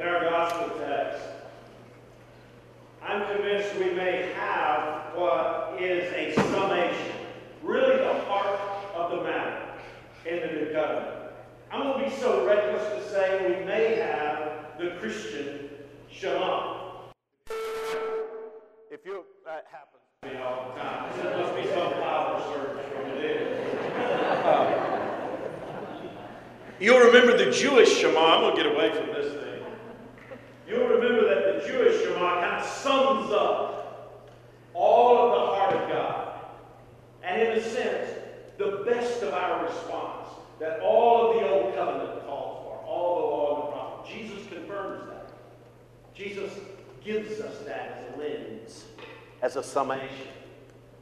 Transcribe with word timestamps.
in 0.00 0.06
our 0.06 0.20
gospel 0.20 0.78
text, 0.78 1.22
I'm 3.02 3.26
convinced 3.34 3.74
we 3.78 3.90
may 3.90 4.32
have 4.36 5.14
what 5.16 5.76
is 5.80 6.12
a 6.12 6.34
summation, 6.34 7.12
really 7.62 7.96
the 7.96 8.14
heart 8.26 8.60
of 8.94 9.10
the 9.10 9.24
matter 9.24 9.72
in 10.24 10.40
the 10.40 10.46
new 10.46 10.72
covenant. 10.72 11.32
I'm 11.72 11.82
going 11.82 12.04
to 12.04 12.10
be 12.10 12.16
so 12.16 12.46
reckless 12.46 12.82
to 12.94 13.10
say 13.10 13.58
we 13.58 13.64
may 13.64 13.96
have 13.96 14.78
the 14.78 14.90
Christian 15.00 15.68
Shema. 16.10 16.76
If 18.90 19.04
you, 19.04 19.24
that 19.44 19.66
happens 19.70 20.02
to 20.22 20.28
me 20.28 20.36
all 20.40 20.72
the 20.74 20.80
time. 20.80 21.10
There 21.18 21.36
must 21.38 21.56
be 21.56 21.64
some 21.74 21.92
power 21.94 22.40
surge 22.52 22.86
from 22.92 23.04
within. 23.10 23.38
You'll 26.80 27.00
remember 27.00 27.36
the 27.36 27.50
Jewish 27.50 27.98
Shema. 27.98 28.36
I'm 28.36 28.40
going 28.42 28.56
to 28.56 28.62
get 28.62 28.72
away 28.72 28.92
from 28.94 29.08
this 29.08 29.32
thing. 29.32 29.48
You'll 30.68 30.86
remember 30.86 31.26
that 31.28 31.62
the 31.62 31.66
Jewish 31.66 32.02
Shema 32.02 32.40
kind 32.40 32.60
of 32.60 32.68
sums 32.68 33.32
up 33.32 34.20
all 34.74 35.16
of 35.16 35.30
the 35.32 35.46
heart 35.56 35.74
of 35.74 35.88
God. 35.88 36.40
And 37.22 37.40
in 37.40 37.58
a 37.58 37.62
sense, 37.62 38.10
the 38.58 38.84
best 38.86 39.22
of 39.22 39.32
our 39.32 39.64
response 39.64 40.28
that 40.60 40.80
all 40.80 41.30
of 41.30 41.36
the 41.36 41.48
Old 41.48 41.74
Covenant 41.74 42.26
calls 42.26 42.64
for, 42.64 42.84
all 42.86 43.16
the 43.16 43.26
law 43.26 43.54
and 43.54 43.68
the 43.68 43.72
prophet. 43.72 44.14
Jesus 44.14 44.46
confirms 44.48 45.06
that. 45.08 45.30
Jesus 46.14 46.52
gives 47.08 47.40
us 47.40 47.60
that 47.60 47.96
as 47.96 48.14
a 48.14 48.18
lens, 48.18 48.84
as 49.40 49.56
a 49.56 49.62
summation. 49.62 50.28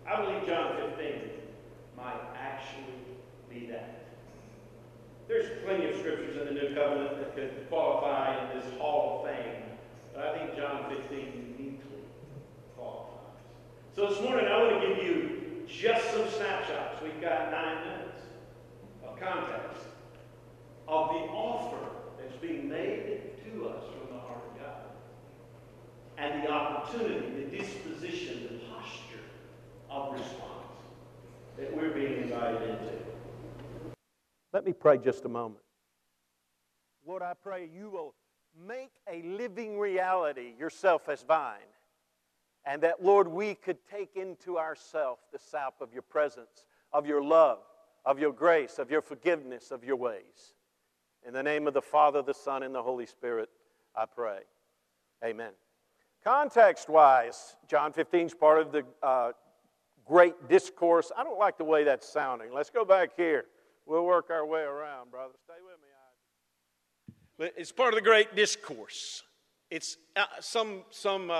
I 0.08 0.22
believe 0.22 0.46
John 0.46 0.76
15 0.76 1.30
might 1.96 2.20
actually 2.38 2.94
be 3.50 3.66
that. 3.66 4.04
There's 5.26 5.64
plenty 5.64 5.90
of 5.90 5.98
scriptures 5.98 6.36
in 6.36 6.46
the 6.46 6.60
New 6.60 6.76
Covenant 6.76 7.18
that 7.18 7.34
could 7.34 7.68
qualify 7.68 8.40
in 8.40 8.56
this 8.56 8.78
Hall 8.78 9.24
of 9.24 9.30
Fame, 9.32 9.64
but 10.14 10.26
I 10.26 10.38
think 10.38 10.56
John 10.56 10.88
15 10.88 11.18
uniquely 11.58 12.04
qualifies. 12.76 13.34
So 13.96 14.06
this 14.08 14.20
morning 14.20 14.46
I 14.46 14.62
want 14.62 14.80
to 14.80 14.86
give 14.86 15.04
you 15.04 15.66
just 15.66 16.08
some 16.12 16.28
snapshots. 16.36 17.02
We've 17.02 17.20
got 17.20 17.50
nine 17.50 17.84
minutes 17.84 18.22
of 19.04 19.18
context 19.18 19.82
of 20.86 21.08
the 21.08 21.22
offer 21.34 21.84
that's 22.16 22.36
being 22.36 22.68
made 22.68 23.22
to 23.42 23.68
us 23.70 23.82
from 23.90 24.14
the 24.14 24.20
heart 24.20 24.44
of 24.52 24.60
God 24.60 24.86
and 26.18 26.42
the 26.42 26.50
opportunity, 26.50 27.44
the 27.44 27.56
disposition, 27.58 28.48
the 28.50 28.58
posture 28.74 29.20
of 29.90 30.12
response 30.12 30.56
that 31.58 31.74
we're 31.76 31.90
being 31.90 32.22
invited 32.22 32.62
into. 32.62 32.92
Let 34.52 34.64
me 34.64 34.72
pray 34.72 34.98
just 34.98 35.24
a 35.24 35.28
moment. 35.28 35.62
Lord, 37.06 37.22
I 37.22 37.34
pray 37.34 37.68
you 37.72 37.90
will 37.90 38.14
make 38.66 38.92
a 39.10 39.22
living 39.22 39.78
reality 39.78 40.54
yourself 40.58 41.08
as 41.08 41.22
vine. 41.22 41.58
And 42.64 42.82
that, 42.82 43.04
Lord, 43.04 43.28
we 43.28 43.54
could 43.54 43.78
take 43.88 44.16
into 44.16 44.58
ourselves 44.58 45.22
the 45.32 45.38
sap 45.38 45.74
of 45.80 45.92
your 45.92 46.02
presence, 46.02 46.64
of 46.92 47.06
your 47.06 47.22
love, 47.22 47.58
of 48.04 48.18
your 48.18 48.32
grace, 48.32 48.78
of 48.78 48.90
your 48.90 49.02
forgiveness, 49.02 49.70
of 49.70 49.84
your 49.84 49.96
ways. 49.96 50.54
In 51.26 51.32
the 51.32 51.42
name 51.42 51.68
of 51.68 51.74
the 51.74 51.82
Father, 51.82 52.22
the 52.22 52.34
Son, 52.34 52.62
and 52.62 52.74
the 52.74 52.82
Holy 52.82 53.06
Spirit, 53.06 53.50
I 53.94 54.06
pray. 54.06 54.40
Amen. 55.24 55.52
Context 56.26 56.88
wise, 56.88 57.54
John 57.68 57.92
15 57.92 58.26
is 58.26 58.34
part 58.34 58.60
of 58.60 58.72
the 58.72 58.82
uh, 59.00 59.30
great 60.04 60.48
discourse. 60.48 61.12
I 61.16 61.22
don't 61.22 61.38
like 61.38 61.56
the 61.56 61.62
way 61.62 61.84
that's 61.84 62.08
sounding. 62.08 62.52
Let's 62.52 62.68
go 62.68 62.84
back 62.84 63.10
here. 63.16 63.44
We'll 63.86 64.04
work 64.04 64.28
our 64.30 64.44
way 64.44 64.62
around, 64.62 65.12
brother. 65.12 65.34
Stay 65.44 65.54
with 65.62 67.48
me. 67.48 67.52
It's 67.56 67.70
part 67.70 67.94
of 67.94 67.94
the 67.94 68.04
great 68.04 68.34
discourse. 68.34 69.22
It's 69.70 69.98
uh, 70.16 70.24
some 70.40 70.82
some 70.90 71.30
uh, 71.30 71.34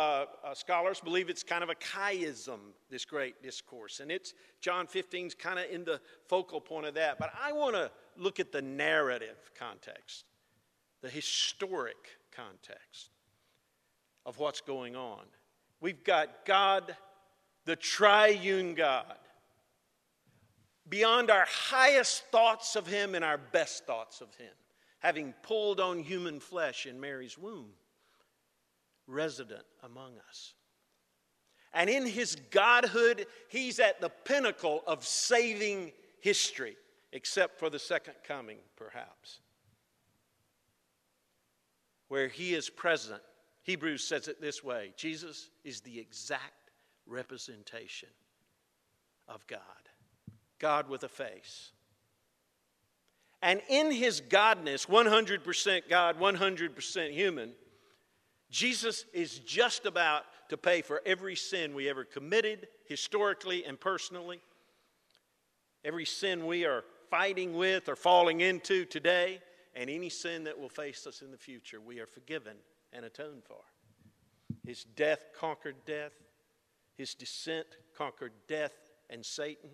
uh, 0.45 0.55
scholars 0.55 1.01
believe 1.01 1.31
it's 1.31 1.43
kind 1.43 1.65
of 1.65 1.69
a 1.69 1.75
chiasm, 1.75 2.61
this 2.89 3.05
great 3.05 3.43
discourse, 3.43 3.99
and 3.99 4.13
it's 4.13 4.35
John 4.61 4.87
15's 4.87 5.35
kind 5.35 5.59
of 5.59 5.65
in 5.69 5.85
the 5.85 6.01
focal 6.29 6.61
point 6.61 6.87
of 6.87 6.95
that. 6.95 7.19
But 7.19 7.33
I 7.43 7.53
want 7.53 7.75
to 7.75 7.91
look 8.17 8.39
at 8.39 8.53
the 8.53 8.63
narrative 8.63 9.51
context, 9.59 10.27
the 11.03 11.11
historic 11.11 11.97
context 12.31 13.11
of 14.27 14.39
what's 14.39 14.61
going 14.61 14.97
on. 14.97 15.23
We've 15.81 16.03
got 16.05 16.45
God, 16.45 16.97
the 17.65 17.77
triune 17.77 18.75
God, 18.75 19.17
beyond 20.89 21.31
our 21.31 21.47
highest 21.49 22.25
thoughts 22.27 22.77
of 22.77 22.87
Him 22.87 23.15
and 23.15 23.25
our 23.25 23.39
best 23.39 23.87
thoughts 23.87 24.21
of 24.21 24.35
Him, 24.35 24.53
having 24.99 25.33
pulled 25.43 25.81
on 25.81 26.01
human 26.01 26.41
flesh 26.41 26.87
in 26.87 27.01
Mary's 27.01 27.39
womb, 27.39 27.71
resident 29.07 29.65
among 29.85 30.15
us. 30.29 30.55
And 31.73 31.89
in 31.89 32.05
His 32.05 32.37
Godhood, 32.51 33.27
He's 33.49 33.79
at 33.79 34.01
the 34.01 34.09
pinnacle 34.09 34.83
of 34.87 35.07
saving 35.07 35.93
history, 36.21 36.77
except 37.13 37.61
for 37.61 37.71
the 37.71 37.79
second 37.79 38.15
coming, 38.27 38.59
perhaps, 38.77 39.39
where 42.09 42.29
He 42.29 42.55
is 42.55 42.69
present. 42.69 43.23
Hebrews 43.67 44.05
says 44.05 44.29
it 44.29 44.41
this 44.41 44.63
way 44.63 44.93
Jesus 44.97 45.51
is 45.65 45.81
the 45.81 45.99
exact 45.99 46.71
representation 47.05 48.09
of 49.29 49.45
God. 49.49 49.61
God 50.61 50.89
with 50.89 51.03
a 51.03 51.09
face. 51.09 51.73
And 53.43 53.61
in 53.69 53.91
his 53.91 54.23
godness, 54.23 54.87
100% 54.87 55.83
God, 55.91 56.19
100% 56.19 57.13
human, 57.13 57.53
Jesus 58.51 59.05
is 59.13 59.41
just 59.41 59.85
about 59.85 60.23
to 60.49 60.57
pay 60.57 60.81
for 60.81 61.03
every 61.05 61.37
sin 61.37 61.75
we 61.75 61.89
ever 61.89 62.05
committed, 62.05 62.69
historically 62.87 63.65
and 63.65 63.79
personally. 63.79 64.41
Every 65.85 66.07
sin 66.07 66.47
we 66.47 66.65
are 66.65 66.85
fighting 67.11 67.55
with 67.55 67.89
or 67.89 67.97
falling 67.97 68.41
into 68.41 68.85
today, 68.85 69.41
and 69.75 69.91
any 69.91 70.09
sin 70.09 70.45
that 70.45 70.59
will 70.59 70.71
face 70.71 71.07
us 71.07 71.21
in 71.21 71.31
the 71.31 71.37
future, 71.37 71.81
we 71.81 72.01
are 72.01 72.07
forgiven 72.07 72.57
and 72.97 73.05
atoned 73.05 73.45
for. 73.45 73.61
His 74.65 74.85
death 74.85 75.21
conquered 75.39 75.77
death, 75.85 76.13
his 76.97 77.15
descent 77.15 77.67
conquered 77.97 78.33
death 78.49 78.73
and 79.11 79.25
Satan. 79.25 79.71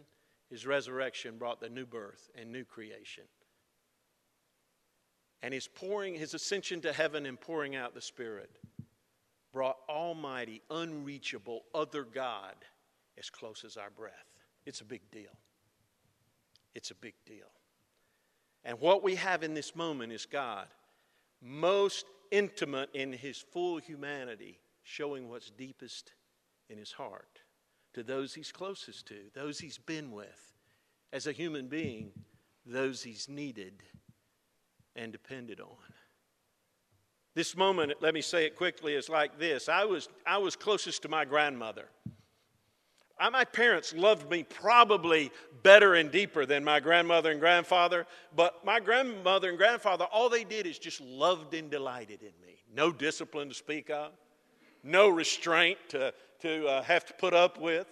His 0.50 0.66
resurrection 0.66 1.38
brought 1.38 1.60
the 1.60 1.70
new 1.70 1.86
birth 1.86 2.28
and 2.34 2.52
new 2.52 2.64
creation. 2.64 3.24
And 5.42 5.54
his 5.54 5.66
pouring, 5.66 6.14
his 6.14 6.34
ascension 6.34 6.82
to 6.82 6.92
heaven 6.92 7.24
and 7.24 7.40
pouring 7.40 7.74
out 7.74 7.94
the 7.94 8.02
Spirit 8.02 8.58
brought 9.52 9.76
almighty, 9.88 10.62
unreachable, 10.70 11.62
other 11.74 12.04
God 12.04 12.54
as 13.18 13.30
close 13.30 13.64
as 13.64 13.76
our 13.76 13.90
breath. 13.90 14.12
It's 14.66 14.80
a 14.80 14.84
big 14.84 15.02
deal. 15.10 15.36
It's 16.74 16.90
a 16.90 16.94
big 16.94 17.14
deal. 17.26 17.50
And 18.64 18.80
what 18.80 19.02
we 19.02 19.16
have 19.16 19.42
in 19.42 19.54
this 19.54 19.74
moment 19.74 20.12
is 20.12 20.24
God, 20.24 20.66
most 21.42 22.06
intimate 22.32 22.90
in 22.94 23.12
his 23.12 23.38
full 23.38 23.78
humanity, 23.78 24.58
showing 24.82 25.28
what's 25.28 25.50
deepest 25.50 26.12
in 26.68 26.78
his 26.78 26.90
heart 26.90 27.42
to 27.94 28.02
those 28.02 28.34
he's 28.34 28.50
closest 28.50 29.06
to, 29.06 29.16
those 29.34 29.58
he's 29.58 29.78
been 29.78 30.10
with. 30.10 30.54
As 31.12 31.26
a 31.26 31.32
human 31.32 31.68
being, 31.68 32.10
those 32.64 33.02
he's 33.02 33.28
needed 33.28 33.82
and 34.96 35.12
depended 35.12 35.60
on. 35.60 35.76
This 37.34 37.56
moment, 37.56 37.92
let 38.00 38.14
me 38.14 38.20
say 38.20 38.44
it 38.46 38.56
quickly, 38.56 38.94
is 38.94 39.08
like 39.08 39.38
this. 39.38 39.68
I 39.68 39.84
was, 39.84 40.08
I 40.26 40.38
was 40.38 40.56
closest 40.56 41.02
to 41.02 41.08
my 41.08 41.24
grandmother. 41.24 41.86
I, 43.22 43.28
my 43.28 43.44
parents 43.44 43.94
loved 43.94 44.28
me 44.28 44.42
probably 44.42 45.30
better 45.62 45.94
and 45.94 46.10
deeper 46.10 46.44
than 46.44 46.64
my 46.64 46.80
grandmother 46.80 47.30
and 47.30 47.38
grandfather, 47.38 48.04
but 48.34 48.64
my 48.64 48.80
grandmother 48.80 49.48
and 49.48 49.56
grandfather, 49.56 50.06
all 50.06 50.28
they 50.28 50.42
did 50.42 50.66
is 50.66 50.76
just 50.76 51.00
loved 51.00 51.54
and 51.54 51.70
delighted 51.70 52.22
in 52.22 52.32
me. 52.44 52.64
No 52.74 52.90
discipline 52.90 53.48
to 53.48 53.54
speak 53.54 53.90
of, 53.90 54.10
no 54.82 55.08
restraint 55.08 55.78
to, 55.90 56.12
to 56.40 56.66
uh, 56.66 56.82
have 56.82 57.04
to 57.06 57.14
put 57.14 57.32
up 57.32 57.60
with. 57.60 57.86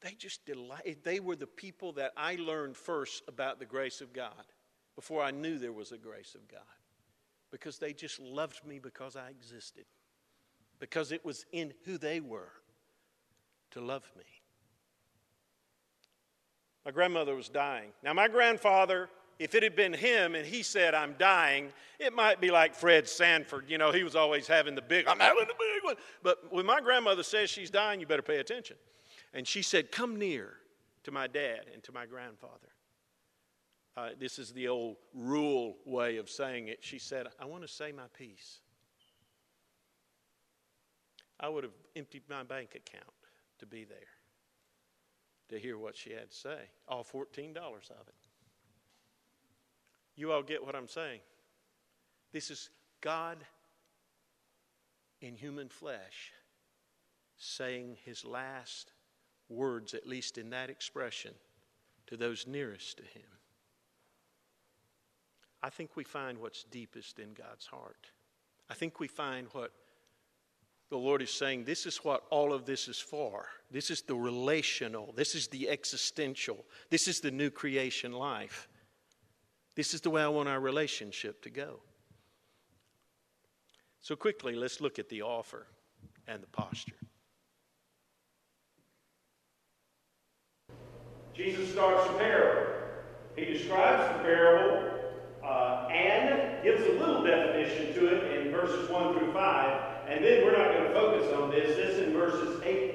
They 0.00 0.12
just 0.12 0.46
delight. 0.46 1.04
They 1.04 1.20
were 1.20 1.36
the 1.36 1.46
people 1.46 1.92
that 1.92 2.12
I 2.16 2.36
learned 2.36 2.74
first 2.74 3.22
about 3.28 3.58
the 3.58 3.66
grace 3.66 4.00
of 4.00 4.14
God 4.14 4.32
before 4.94 5.22
I 5.22 5.30
knew 5.30 5.58
there 5.58 5.72
was 5.72 5.92
a 5.92 5.98
grace 5.98 6.34
of 6.34 6.48
God. 6.48 6.62
Because 7.50 7.78
they 7.78 7.92
just 7.92 8.18
loved 8.18 8.64
me 8.64 8.78
because 8.78 9.14
I 9.14 9.28
existed. 9.28 9.84
Because 10.78 11.12
it 11.12 11.22
was 11.22 11.44
in 11.52 11.74
who 11.84 11.98
they 11.98 12.20
were 12.20 12.52
to 13.78 13.84
love 13.84 14.08
me. 14.16 14.24
My 16.84 16.90
grandmother 16.90 17.34
was 17.34 17.48
dying. 17.48 17.90
Now, 18.02 18.14
my 18.14 18.28
grandfather 18.28 19.08
if 19.38 19.54
it 19.54 19.62
had 19.62 19.76
been 19.76 19.92
him 19.92 20.34
and 20.34 20.44
he 20.44 20.62
said, 20.62 20.94
I'm 20.94 21.14
dying, 21.18 21.72
it 21.98 22.12
might 22.12 22.40
be 22.40 22.50
like 22.50 22.74
Fred 22.74 23.08
Sanford. 23.08 23.64
You 23.68 23.78
know, 23.78 23.92
he 23.92 24.02
was 24.02 24.16
always 24.16 24.46
having 24.46 24.74
the 24.74 24.82
big, 24.82 25.06
I'm 25.06 25.20
having 25.20 25.46
the 25.46 25.54
big 25.58 25.84
one. 25.84 25.94
But 26.22 26.52
when 26.52 26.66
my 26.66 26.80
grandmother 26.80 27.22
says 27.22 27.48
she's 27.48 27.70
dying, 27.70 28.00
you 28.00 28.06
better 28.06 28.22
pay 28.22 28.38
attention. 28.38 28.76
And 29.32 29.46
she 29.46 29.62
said, 29.62 29.92
Come 29.92 30.18
near 30.18 30.54
to 31.04 31.12
my 31.12 31.26
dad 31.26 31.66
and 31.72 31.82
to 31.84 31.92
my 31.92 32.06
grandfather. 32.06 32.68
uh, 33.96 34.10
this 34.18 34.38
is 34.38 34.52
the 34.52 34.68
old 34.68 34.96
rule 35.14 35.76
way 35.84 36.16
of 36.16 36.28
saying 36.28 36.68
it. 36.68 36.78
She 36.80 36.98
said, 36.98 37.28
I 37.40 37.44
want 37.44 37.62
to 37.62 37.68
say 37.68 37.92
my 37.92 38.08
piece. 38.16 38.58
I 41.40 41.48
would 41.48 41.62
have 41.62 41.72
emptied 41.94 42.22
my 42.28 42.42
bank 42.42 42.70
account 42.74 43.04
to 43.58 43.66
be 43.66 43.84
there, 43.84 43.98
to 45.48 45.58
hear 45.58 45.78
what 45.78 45.96
she 45.96 46.10
had 46.10 46.30
to 46.30 46.36
say, 46.36 46.58
all 46.86 47.04
$14 47.04 47.56
of 47.56 48.08
it. 48.08 48.14
You 50.16 50.32
all 50.32 50.42
get 50.42 50.64
what 50.64 50.74
I'm 50.74 50.88
saying. 50.88 51.20
This 52.32 52.50
is 52.50 52.70
God 53.00 53.38
in 55.20 55.36
human 55.36 55.68
flesh 55.68 56.32
saying 57.36 57.96
his 58.04 58.24
last 58.24 58.92
words, 59.48 59.94
at 59.94 60.06
least 60.06 60.38
in 60.38 60.50
that 60.50 60.70
expression, 60.70 61.32
to 62.06 62.16
those 62.16 62.46
nearest 62.46 62.96
to 62.98 63.04
him. 63.04 63.28
I 65.62 65.70
think 65.70 65.96
we 65.96 66.04
find 66.04 66.38
what's 66.38 66.64
deepest 66.64 67.18
in 67.18 67.32
God's 67.32 67.66
heart. 67.66 68.10
I 68.70 68.74
think 68.74 69.00
we 69.00 69.08
find 69.08 69.48
what 69.52 69.72
the 70.90 70.96
Lord 70.96 71.22
is 71.22 71.30
saying 71.30 71.64
this 71.64 71.86
is 71.86 71.98
what 71.98 72.24
all 72.30 72.52
of 72.52 72.64
this 72.64 72.88
is 72.88 72.98
for. 72.98 73.46
This 73.70 73.90
is 73.90 74.02
the 74.02 74.14
relational, 74.14 75.12
this 75.14 75.34
is 75.34 75.48
the 75.48 75.68
existential, 75.68 76.64
this 76.90 77.08
is 77.08 77.20
the 77.20 77.30
new 77.30 77.50
creation 77.50 78.12
life. 78.12 78.68
This 79.74 79.94
is 79.94 80.00
the 80.00 80.10
way 80.10 80.22
I 80.22 80.28
want 80.28 80.48
our 80.48 80.58
relationship 80.58 81.42
to 81.42 81.50
go. 81.50 81.80
So, 84.00 84.16
quickly, 84.16 84.56
let's 84.56 84.80
look 84.80 84.98
at 84.98 85.08
the 85.08 85.22
offer 85.22 85.66
and 86.26 86.42
the 86.42 86.46
posture. 86.48 86.96
Jesus 91.34 91.70
starts 91.70 92.08
the 92.08 92.18
parable. 92.18 92.72
He 93.36 93.44
describes 93.44 94.16
the 94.16 94.24
parable 94.24 94.98
uh, 95.44 95.86
and 95.88 96.64
gives 96.64 96.84
a 96.84 96.92
little 96.98 97.22
definition 97.22 97.94
to 97.94 98.06
it 98.08 98.40
in 98.40 98.50
verses 98.50 98.90
1 98.90 99.16
through 99.16 99.32
5. 99.32 99.80
And 100.08 100.24
then 100.24 100.44
we're 100.44 100.58
not 100.58 100.72
going 100.72 100.88
to 100.88 100.92
focus 100.92 101.32
on 101.34 101.50
this. 101.50 101.76
This 101.76 101.98
in 102.04 102.12
verses 102.12 102.57
8 102.68 102.94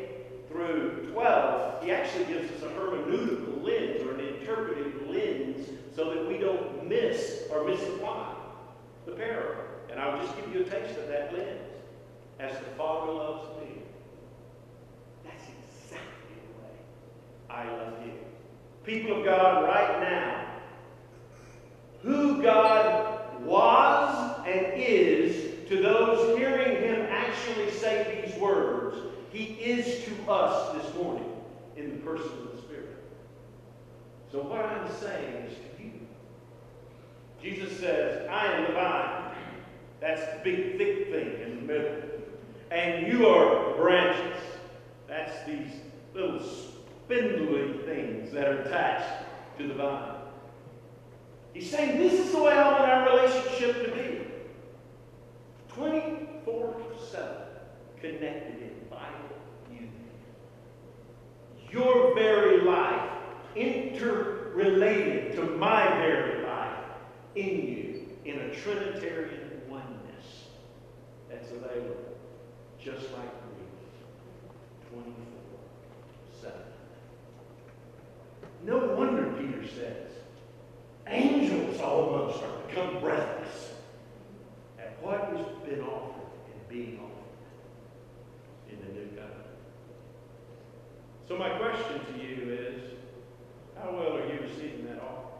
through 0.49 1.09
12. 1.13 1.83
He 1.83 1.91
actually 1.91 2.25
gives 2.25 2.51
us 2.51 2.63
a 2.63 2.73
hermeneutical 2.73 3.63
lens 3.63 4.01
or 4.03 4.13
an 4.13 4.19
interpretive 4.19 5.07
lens 5.09 5.67
so 5.95 6.13
that 6.13 6.27
we 6.27 6.37
don't 6.37 6.87
miss 6.87 7.43
or 7.51 7.63
misapply 7.63 8.35
the 9.05 9.13
parable. 9.13 9.63
And 9.89 9.99
I'll 9.99 10.21
just 10.23 10.35
give 10.35 10.53
you 10.53 10.61
a 10.61 10.63
taste 10.63 10.97
of 10.97 11.07
that 11.07 11.33
lens. 11.33 11.59
As 12.39 12.57
the 12.57 12.65
Father 12.77 13.11
loves 13.11 13.47
me, 13.59 13.83
that's 15.23 15.43
exactly 15.43 16.35
the 16.47 16.61
way 16.61 16.73
I 17.49 17.65
love 17.71 17.93
you. 18.05 18.13
People 18.83 19.19
of 19.19 19.25
God, 19.25 19.63
right 19.63 20.01
now, 20.01 20.47
who 22.01 22.41
God 22.41 23.43
was 23.45 24.45
and 24.45 24.73
is 24.75 25.67
to 25.69 25.81
those 25.81 26.37
hearing 26.37 26.83
Him 26.83 27.07
actually 27.09 27.71
say 27.71 28.25
these 28.25 28.35
words, 28.39 28.82
He 29.33 29.45
is 29.45 30.05
to 30.05 30.31
us 30.31 30.75
this 30.75 30.93
morning 30.93 31.25
in 31.75 31.89
the 31.89 31.97
person 31.97 32.31
of 32.31 32.55
the 32.55 32.61
Spirit. 32.61 33.03
So, 34.31 34.43
what 34.43 34.63
I'm 34.63 34.87
saying 34.99 35.47
is 35.47 35.57
to 35.57 35.83
you, 35.83 35.91
Jesus 37.41 37.79
says, 37.79 38.29
I 38.29 38.45
am 38.45 38.67
the 38.67 38.73
vine. 38.73 39.35
That's 39.99 40.21
the 40.21 40.39
big, 40.43 40.77
thick 40.77 41.09
thing 41.09 41.41
in 41.41 41.55
the 41.55 41.73
middle. 41.73 42.01
And 42.69 43.07
you 43.07 43.25
are 43.25 43.75
branches. 43.75 44.37
That's 45.07 45.43
these 45.47 45.81
little 46.13 46.39
spindly 46.39 47.79
things 47.85 48.31
that 48.33 48.47
are 48.47 48.59
attached 48.59 49.25
to 49.57 49.67
the 49.67 49.73
vine. 49.73 50.13
He's 51.55 51.71
saying 51.71 51.97
this 51.97 52.13
is 52.13 52.31
the 52.31 52.43
way 52.43 52.51
I 52.51 52.71
want 52.71 52.83
our 52.83 53.09
relationship 53.09 53.83
to 53.85 53.91
be 53.95 54.27
24 55.69 56.75
7 57.11 57.42
connected 58.03 58.61
in 58.61 58.71
vital 58.89 59.37
unity. 59.71 59.89
Your 61.71 62.13
very 62.13 62.61
life 62.61 63.09
interrelated 63.55 65.35
to 65.37 65.43
my 65.57 65.87
very 65.97 66.43
life 66.45 66.83
in 67.35 67.67
you 67.67 68.09
in 68.25 68.39
a 68.39 68.55
Trinitarian 68.55 69.61
oneness 69.69 70.47
that's 71.29 71.49
available 71.51 72.17
just 72.77 73.03
like 73.13 73.33
me 73.47 73.63
24 74.91 75.13
7. 76.41 76.59
No 78.65 78.95
wonder 78.97 79.33
Peter 79.39 79.65
says, 79.65 80.11
Angels 81.07 81.79
almost 81.79 82.43
are 82.43 82.57
become 82.67 82.99
breathless 82.99 83.73
at 84.79 85.01
what 85.01 85.35
has 85.35 85.45
been 85.67 85.81
offered 85.81 86.31
and 86.53 86.69
being 86.69 86.99
offered 86.99 87.13
in 88.73 88.79
the 88.87 88.93
new 88.93 89.07
covenant. 89.09 89.43
So 91.27 91.37
my 91.37 91.49
question 91.49 92.01
to 92.05 92.19
you 92.21 92.51
is, 92.51 92.81
how 93.79 93.91
well 93.91 94.17
are 94.17 94.25
you 94.27 94.39
receiving 94.41 94.85
that 94.87 95.01
offer? 95.01 95.39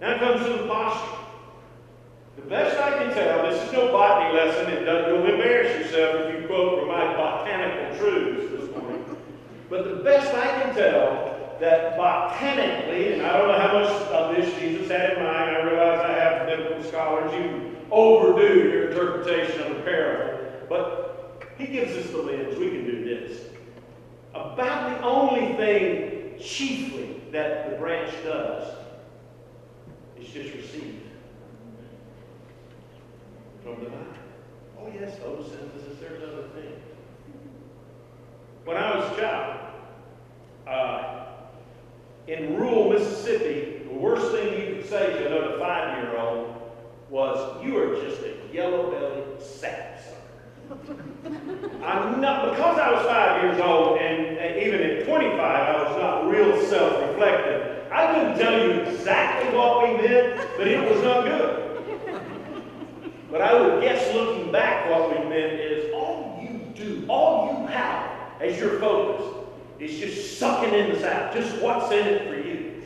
Now 0.00 0.18
comes 0.18 0.46
to 0.46 0.62
the 0.62 0.68
posture. 0.68 1.18
The 2.36 2.42
best 2.42 2.78
I 2.78 2.98
can 2.98 3.14
tell, 3.14 3.48
this 3.48 3.62
is 3.66 3.72
no 3.72 3.92
botany 3.92 4.34
lesson. 4.34 4.84
Doesn't, 4.84 5.14
you'll 5.14 5.30
embarrass 5.30 5.76
yourself 5.78 6.26
if 6.26 6.40
you 6.40 6.46
quote 6.46 6.80
from 6.80 6.88
my 6.88 7.12
botanical 7.14 7.98
truths 7.98 8.50
this 8.52 8.70
morning. 8.70 9.04
But 9.68 9.84
the 9.84 10.02
best 10.02 10.34
I 10.34 10.62
can 10.62 10.74
tell, 10.74 11.56
that 11.60 11.96
botanically, 11.96 13.14
and 13.14 13.26
I 13.26 13.36
don't 13.36 13.48
know 13.48 13.58
how 13.58 13.80
much 13.80 13.90
of 14.12 14.36
this 14.36 14.58
Jesus 14.60 14.88
had 14.88 15.18
in 15.18 15.24
mind, 15.24 15.50
I 15.50 15.62
realize 15.62 15.98
I 16.00 16.12
have 16.12 16.46
biblical 16.46 16.84
scholars, 16.84 17.32
you 17.34 17.76
overdo 17.90 18.54
your 18.54 18.90
interpretation 18.90 19.62
of 19.62 19.76
the 19.76 19.82
parable, 19.82 20.38
but 20.68 21.44
he 21.58 21.66
gives 21.66 21.96
us 21.96 22.10
the 22.10 22.18
lens. 22.18 22.56
We 22.56 22.70
can 22.70 22.84
do 22.84 23.04
this. 23.04 23.47
About 24.34 24.90
the 24.90 25.04
only 25.04 25.56
thing 25.56 26.38
chiefly 26.40 27.20
that 27.32 27.70
the 27.70 27.76
branch 27.76 28.12
does 28.24 28.74
is 30.20 30.28
just 30.28 30.54
receive 30.54 31.02
from 33.62 33.84
the 33.84 33.90
vine. 33.90 34.04
Oh, 34.80 34.88
yes, 34.94 35.18
photosynthesis, 35.18 36.00
there's 36.00 36.22
other 36.22 36.48
things. 36.54 36.80
When 38.64 38.76
I 38.76 38.96
was 38.96 39.16
a 39.16 39.20
child, 39.20 39.60
uh, 40.66 41.24
in 42.26 42.56
rural 42.56 42.90
Mississippi, 42.90 43.84
the 43.84 43.94
worst 43.94 44.30
thing 44.32 44.52
you 44.52 44.76
could 44.76 44.88
say 44.88 45.14
to 45.14 45.26
another 45.26 45.58
five 45.58 46.02
year 46.02 46.18
old 46.18 46.54
was, 47.08 47.64
You 47.64 47.78
are 47.78 47.94
just 47.96 48.22
a 48.22 48.36
yellow 48.52 48.90
bellied 48.90 49.42
sapsucker. 49.42 50.18
I'm 51.82 52.20
not, 52.20 52.50
because 52.50 52.78
I 52.78 52.92
was 52.92 53.06
five 53.06 53.42
years 53.42 53.60
old, 53.60 53.98
25, 55.18 55.40
I 55.40 55.82
was 55.82 55.96
not 56.00 56.30
real 56.30 56.64
self 56.66 57.08
reflective. 57.08 57.90
I 57.90 58.14
couldn't 58.14 58.38
tell 58.38 58.64
you 58.64 58.82
exactly 58.82 59.56
what 59.56 59.82
we 59.82 60.08
meant, 60.08 60.48
but 60.56 60.68
it 60.68 60.88
was 60.88 61.02
not 61.02 61.24
good. 61.24 62.22
But 63.30 63.42
I 63.42 63.60
would 63.60 63.82
guess 63.82 64.14
looking 64.14 64.52
back, 64.52 64.88
what 64.88 65.10
we 65.10 65.28
meant 65.28 65.54
is 65.54 65.92
all 65.92 66.38
you 66.40 66.60
do, 66.74 67.04
all 67.08 67.60
you 67.60 67.66
have 67.66 68.40
as 68.40 68.58
your 68.58 68.78
focus 68.78 69.44
is 69.80 69.98
just 69.98 70.38
sucking 70.38 70.72
in 70.72 70.92
the 70.92 71.00
sap, 71.00 71.34
just 71.34 71.60
what's 71.60 71.92
in 71.92 72.06
it 72.06 72.28
for 72.28 72.36
you. 72.36 72.82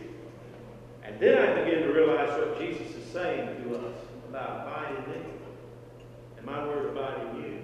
And 1.05 1.21
then 1.21 1.39
I 1.39 1.63
begin 1.63 1.83
to 1.83 1.93
realize 1.93 2.31
what 2.31 2.59
Jesus 2.59 2.97
is 2.97 3.13
saying 3.13 3.63
to 3.63 3.77
us 3.77 3.95
about 4.29 4.67
abiding 4.67 5.05
in 5.15 5.21
me. 5.21 5.27
And 6.39 6.47
my 6.47 6.67
word 6.67 6.97
abide 6.97 7.21
in 7.27 7.43
you. 7.43 7.59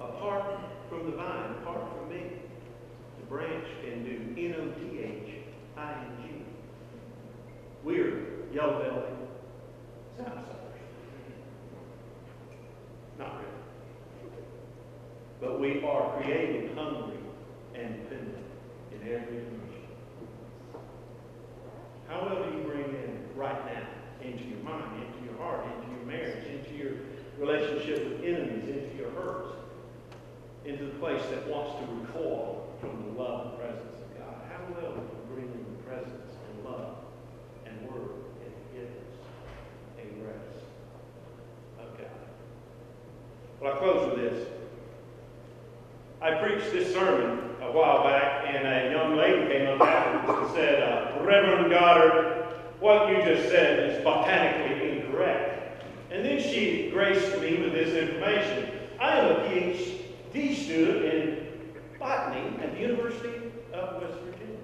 Apart 0.00 0.44
from 0.88 1.10
the 1.10 1.16
vine, 1.16 1.50
apart 1.62 1.82
from 1.94 2.08
me, 2.08 2.22
the 3.20 3.26
branch 3.26 3.66
can 3.84 4.04
do 4.04 4.34
N-O-T-H-I-N-G. 4.36 6.24
We're 7.84 8.26
yellow 8.58 8.78
belly. 8.82 10.28
Not 13.18 13.34
really. 13.36 14.42
But 15.40 15.60
we 15.60 15.82
are 15.84 16.20
created 16.20 16.76
hungry 16.76 17.18
and 17.74 17.94
dependent 18.02 18.44
in 18.92 19.00
every 19.02 19.38
emotion. 19.38 19.86
How 22.08 22.26
well 22.26 22.50
do 22.50 22.58
you 22.58 22.64
bring 22.64 22.84
in 22.84 23.28
right 23.36 23.64
now 23.66 23.86
into 24.22 24.44
your 24.44 24.58
mind, 24.58 25.04
into 25.04 25.30
your 25.30 25.40
heart, 25.40 25.64
into 25.76 25.96
your 25.96 26.06
marriage, 26.06 26.44
into 26.46 26.74
your 26.74 26.92
relationship 27.38 28.10
with 28.10 28.24
enemies, 28.24 28.68
into 28.68 28.96
your 28.96 29.10
hurts, 29.10 29.54
into 30.64 30.86
the 30.86 30.98
place 30.98 31.22
that 31.30 31.46
wants 31.46 31.78
to 31.78 31.86
recoil 31.94 32.74
from 32.80 33.04
the 33.04 33.22
love 33.22 33.46
and 33.46 33.58
presence 33.60 33.94
of 34.02 34.18
God? 34.18 34.34
How 34.50 34.58
well 34.74 34.94
do 34.94 35.00
you 35.00 35.34
bring 35.34 35.46
in 35.46 35.64
the 35.76 35.82
presence 35.84 36.34
and 36.50 36.64
love 36.64 36.96
and 37.66 37.88
word 37.88 38.10
and 38.42 38.52
forgiveness 38.66 39.14
and 40.00 40.08
grace 40.20 40.58
of 41.78 41.98
God? 41.98 42.26
Well, 43.60 43.72
I 43.72 43.76
close 43.78 44.10
with 44.10 44.20
this. 44.20 44.48
I 46.20 46.34
preached 46.34 46.70
this 46.72 46.92
sermon 46.92 47.56
a 47.60 47.72
while 47.72 48.04
back, 48.04 48.44
and 48.46 48.66
a 48.66 48.92
young 48.92 49.16
lady 49.16 49.52
came 49.52 49.68
up 49.68 49.80
afterwards 49.80 50.48
and 50.48 50.54
said, 50.54 50.82
uh, 50.82 51.24
Reverend 51.24 51.70
Goddard, 51.70 52.46
what 52.80 53.08
you 53.08 53.16
just 53.16 53.48
said 53.48 53.90
is 53.90 54.04
botanically 54.04 54.98
incorrect. 55.00 55.84
And 56.10 56.24
then 56.24 56.40
she 56.40 56.90
graced 56.92 57.40
me 57.40 57.60
with 57.60 57.72
this 57.72 57.94
information. 57.94 58.70
I 59.00 59.18
am 59.18 59.30
a 59.30 59.34
PhD 59.48 60.54
student 60.54 61.04
in 61.04 61.46
botany 61.98 62.56
at 62.62 62.72
the 62.74 62.80
University 62.80 63.50
of 63.72 64.00
West 64.00 64.18
Virginia. 64.24 64.56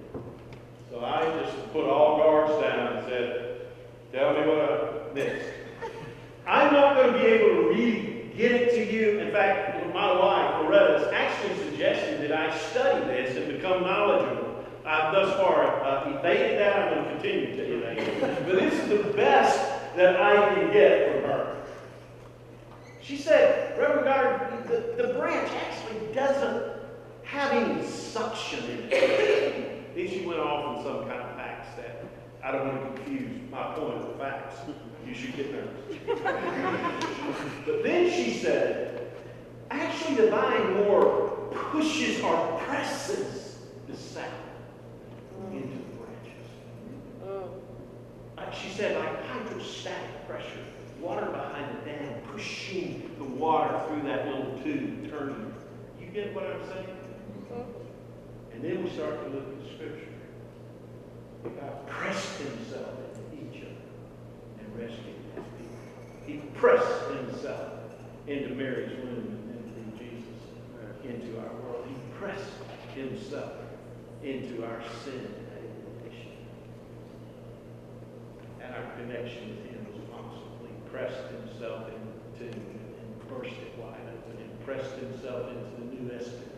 So 0.91 1.05
I 1.05 1.25
just 1.43 1.73
put 1.73 1.85
all 1.85 2.19
guards 2.19 2.63
down 2.63 2.97
and 2.97 3.07
said, 3.09 3.67
tell 4.13 4.33
me 4.35 4.47
what 4.47 4.61
I 4.61 5.15
missed. 5.15 5.49
I'm 6.47 6.73
not 6.73 6.95
going 6.97 7.13
to 7.13 7.19
be 7.19 7.25
able 7.27 7.49
to 7.49 7.54
get 8.37 8.53
it 8.53 8.71
to 8.75 8.93
you. 8.93 9.21
In 9.21 9.31
fact, 9.31 9.93
my 9.95 10.13
wife, 10.13 10.63
Loretta, 10.63 11.11
actually 11.15 11.57
suggested 11.71 12.21
that 12.23 12.33
I 12.33 12.57
study 12.59 13.05
this 13.07 13.37
and 13.37 13.53
become 13.53 13.83
knowledgeable. 13.83 14.65
I've 14.85 15.13
thus 15.13 15.37
far 15.37 15.83
uh, 15.83 16.19
evaded 16.19 16.59
that. 16.59 16.77
I'm 16.77 16.95
going 16.95 17.05
to 17.05 17.11
continue 17.13 17.57
to 17.57 17.77
evade 17.79 17.99
it. 17.99 18.21
But 18.21 18.47
this 18.47 18.75
is 18.75 18.89
the 18.89 19.13
best 19.13 19.97
that 19.97 20.21
I 20.21 20.55
can 20.55 20.73
get 20.73 21.13
from 21.13 21.31
her. 21.31 21.57
She 23.01 23.17
said, 23.17 23.79
Reverend 23.79 24.05
Goddard, 24.05 24.65
the, 24.67 25.03
the 25.03 25.15
branch 25.15 25.51
actually 25.53 26.13
doesn't 26.15 26.73
have 27.23 27.53
any 27.53 27.85
suction 27.85 28.65
in 28.65 28.89
it. 28.91 29.95
then 29.95 30.09
she 30.09 30.27
went 30.27 30.41
off 30.41 30.79
on 30.79 30.85
some 30.85 31.09
kind 31.09 31.21
of 31.21 31.37
facts 31.37 31.77
that 31.77 32.05
I 32.43 32.53
don't 32.53 32.67
want 32.67 32.97
to 32.97 33.03
confuse 33.03 33.51
my 33.51 33.75
point 33.75 34.07
with 34.07 34.19
facts. 34.19 34.57
You 35.07 35.15
should 35.15 35.37
get 35.37 35.53
nervous. 35.53 35.81
but 37.67 37.83
then 37.83 38.11
she 38.11 38.39
said, 38.39 39.13
actually 39.71 40.17
the 40.17 40.31
vine 40.31 40.85
more 40.85 41.49
pushes 41.53 42.21
or 42.23 42.59
presses 42.65 43.59
the 43.89 43.97
sap 43.97 44.29
into 45.53 45.69
the 45.69 45.97
branches. 45.97 46.47
Oh. 47.25 47.51
Like 48.37 48.55
she 48.55 48.71
said, 48.71 48.99
like 48.99 49.25
hydrostatic 49.27 50.27
pressure, 50.29 50.65
water 51.01 51.27
behind 51.27 51.79
the 51.79 51.91
dam 51.91 52.21
pushing 52.33 53.11
the 53.19 53.25
water 53.25 53.81
through 53.89 54.03
that 54.03 54.27
little 54.27 54.59
tube, 54.63 55.11
turning. 55.11 55.55
You 56.01 56.07
get 56.07 56.35
what 56.35 56.45
I'm 56.45 56.67
saying? 56.67 56.87
Mm-hmm. 57.53 58.55
And 58.55 58.65
then 58.65 58.85
we 58.85 58.91
start 58.91 59.25
to 59.25 59.31
look 59.31 59.49
at 59.49 59.63
the 59.63 59.75
scripture. 59.75 60.09
God 61.45 61.87
pressed 61.87 62.41
himself 62.41 62.89
into 62.99 63.14
Egypt 63.14 63.14
and 63.14 63.14
rescued. 64.79 65.15
He 66.27 66.39
pressed 66.55 67.11
himself 67.11 67.73
into 68.27 68.55
Mary's 68.55 68.97
womb 68.99 69.39
and 69.51 69.75
into 69.77 69.99
Jesus, 69.99 70.41
into 71.05 71.39
our 71.39 71.53
world. 71.63 71.87
He 71.89 71.95
pressed 72.19 72.51
himself 72.95 73.53
into 74.23 74.65
our 74.65 74.83
sin 75.05 75.21
and 75.21 76.01
condition. 76.01 76.33
And 78.63 78.75
our 78.75 78.91
connection 78.97 79.51
with 79.51 79.67
him 79.67 79.87
was 79.93 80.01
constantly 80.11 80.71
pressed 80.91 81.29
himself 81.31 81.89
into 81.89 82.55
and 82.55 83.29
burst 83.29 83.53
it 83.53 83.79
wide 83.79 84.01
open 84.09 84.43
and 84.43 84.65
pressed 84.65 84.95
himself 84.97 85.51
into 85.51 85.71
the 85.81 85.87
new 85.95 86.11
eschaton 86.11 86.54